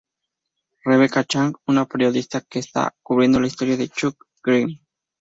Rebecca 0.83 1.23
Chang: 1.25 1.53
Una 1.67 1.85
periodista 1.85 2.41
que 2.41 2.57
está 2.57 2.91
cubriendo 3.03 3.39
la 3.39 3.45
historia 3.45 3.77
de 3.77 3.87
Chuck 3.89 4.17
Greene. 4.43 4.81